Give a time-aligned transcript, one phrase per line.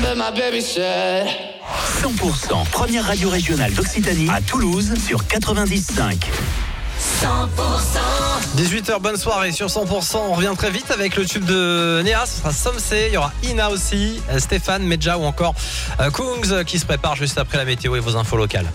[0.00, 1.28] Remember my baby said.
[2.00, 6.16] 100% première radio régionale d'Occitanie à Toulouse sur 95.
[8.56, 10.16] 18h, bonne soirée sur 100%.
[10.16, 12.24] On revient très vite avec le tube de Néa.
[12.24, 15.54] Ce sera Somsé, il y aura Ina aussi, euh, Stéphane, Medja ou encore
[16.00, 18.72] euh, Kungs euh, qui se prépare juste après la météo et vos infos locales.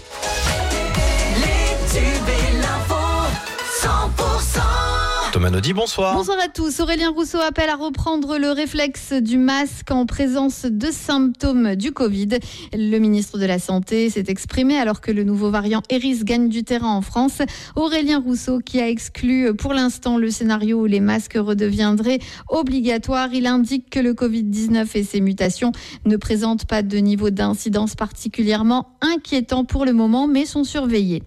[5.38, 6.16] Bonsoir.
[6.16, 6.80] Bonsoir à tous.
[6.80, 12.40] Aurélien Rousseau appelle à reprendre le réflexe du masque en présence de symptômes du Covid.
[12.74, 16.64] Le ministre de la Santé s'est exprimé alors que le nouveau variant Eris gagne du
[16.64, 17.42] terrain en France.
[17.76, 23.34] Aurélien Rousseau qui a exclu pour l'instant le scénario où les masques redeviendraient obligatoires.
[23.34, 25.73] Il indique que le Covid-19 et ses mutations
[26.06, 31.23] ne présentent pas de niveau d'incidence particulièrement inquiétant pour le moment, mais sont surveillés.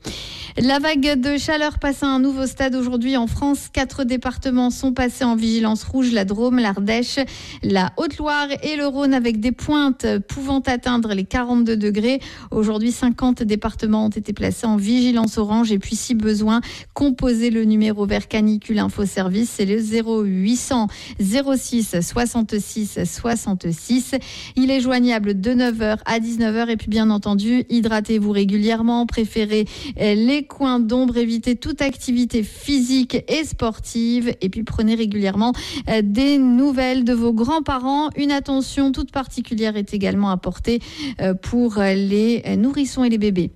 [0.60, 3.68] La vague de chaleur passe à un nouveau stade aujourd'hui en France.
[3.72, 7.20] Quatre départements sont passés en vigilance rouge, la Drôme, l'Ardèche,
[7.62, 12.20] la Haute-Loire et le Rhône avec des pointes pouvant atteindre les 42 degrés.
[12.50, 16.60] Aujourd'hui, 50 départements ont été placés en vigilance orange et puis si besoin,
[16.92, 20.88] composez le numéro vert canicule info service, c'est le 0800
[21.20, 24.16] 06 66 66.
[24.56, 29.64] Il est joignable de 9h à 19h et puis bien entendu, hydratez-vous régulièrement, préférez
[30.00, 35.52] euh, les coins d'ombre, évitez toute activité physique et sportive et puis prenez régulièrement
[35.88, 38.10] euh, des nouvelles de vos grands-parents.
[38.16, 40.80] Une attention toute particulière est également apportée
[41.20, 43.52] euh, pour les euh, nourrissons et les bébés.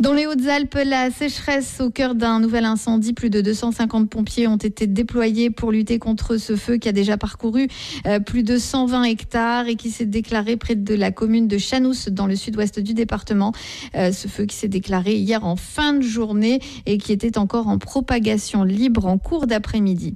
[0.00, 3.12] Dans les Hautes-Alpes, la sécheresse au cœur d'un nouvel incendie.
[3.12, 7.16] Plus de 250 pompiers ont été déployés pour lutter contre ce feu qui a déjà
[7.16, 7.68] parcouru
[8.06, 12.10] euh, plus de 120 hectares et qui s'est déclaré près de la commune de Chanous
[12.10, 13.52] dans le sud-ouest du département.
[13.94, 17.68] Euh, ce feu qui s'est déclaré hier en fin de journée et qui était encore
[17.68, 20.14] en propagation libre en cours d'après-midi.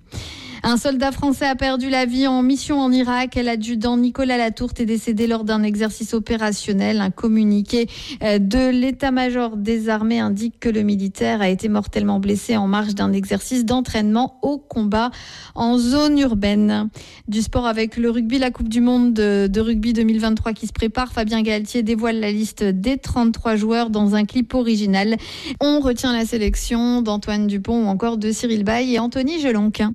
[0.68, 3.36] Un soldat français a perdu la vie en mission en Irak.
[3.36, 7.00] L'adjudant Nicolas Latourte est décédé lors d'un exercice opérationnel.
[7.00, 7.86] Un communiqué
[8.24, 12.95] euh, de l'état-major des armées indique que le militaire a été mortellement blessé en marge
[12.95, 15.11] d'un exercice d'entraînement au combat
[15.57, 16.89] en zone urbaine.
[17.27, 20.73] Du sport avec le rugby, la Coupe du Monde de, de rugby 2023 qui se
[20.73, 21.13] prépare.
[21.13, 25.17] Fabien Galtier dévoile la liste des 33 joueurs dans un clip original.
[25.61, 29.92] On retient la sélection d'Antoine Dupont ou encore de Cyril Bay et Anthony Gelonquin.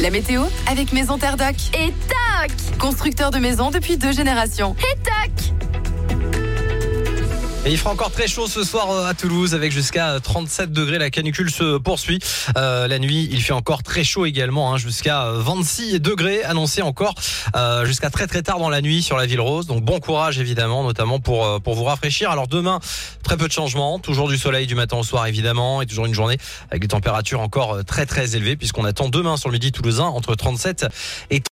[0.00, 1.56] La météo avec Maison Terre Doc.
[1.74, 4.74] Et tac Constructeur de maisons depuis deux générations.
[4.80, 5.61] Et tac
[7.64, 10.98] Et il fera encore très chaud ce soir euh, à Toulouse avec jusqu'à 37 degrés.
[10.98, 12.18] La canicule se poursuit.
[12.56, 17.14] Euh, la nuit, il fait encore très chaud également, hein, jusqu'à 26 degrés annoncé encore
[17.56, 19.66] euh, jusqu'à très très tard dans la nuit sur la ville rose.
[19.66, 22.30] Donc bon courage évidemment, notamment pour euh, pour vous rafraîchir.
[22.30, 22.80] Alors demain,
[23.22, 26.14] très peu de changements, toujours du soleil du matin au soir évidemment, et toujours une
[26.14, 26.38] journée
[26.70, 30.04] avec des températures encore euh, très très élevées puisqu'on attend demain sur le midi toulousain
[30.04, 30.86] entre 37
[31.30, 31.40] et